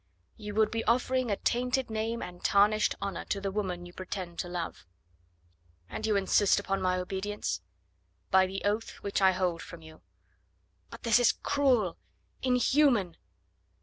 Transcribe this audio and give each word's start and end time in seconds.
"You 0.35 0.55
would 0.55 0.71
be 0.71 0.83
offering 0.85 1.29
a 1.29 1.35
tainted 1.37 1.91
name 1.91 2.23
and 2.23 2.43
tarnished 2.43 2.95
honour 3.03 3.23
to 3.25 3.39
the 3.39 3.51
woman 3.51 3.85
you 3.85 3.93
pretend 3.93 4.39
to 4.39 4.47
love." 4.47 4.87
"And 5.89 6.07
you 6.07 6.15
insist 6.15 6.59
upon 6.59 6.81
my 6.81 6.97
obedience?" 6.97 7.61
"By 8.31 8.47
the 8.47 8.63
oath 8.65 8.93
which 9.03 9.21
I 9.21 9.31
hold 9.33 9.61
from 9.61 9.83
you." 9.83 10.01
"But 10.89 11.03
this 11.03 11.19
is 11.19 11.31
cruel 11.31 11.99
inhuman!" 12.41 13.15